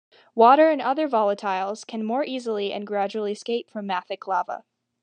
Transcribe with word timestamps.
Water 0.33 0.67
and 0.71 0.81
other 0.81 1.07
volatiles 1.07 1.85
can 1.85 2.03
more 2.03 2.23
easily 2.23 2.73
and 2.73 2.87
gradually 2.87 3.33
escape 3.33 3.69
from 3.69 3.87
mafic 3.87 4.25
lava. 4.25 4.63